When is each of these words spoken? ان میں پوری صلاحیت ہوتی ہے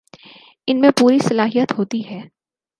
ان 0.67 0.79
میں 0.81 0.91
پوری 0.99 1.19
صلاحیت 1.19 1.77
ہوتی 1.77 2.01
ہے 2.09 2.21